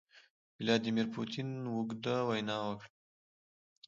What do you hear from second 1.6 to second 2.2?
اوږده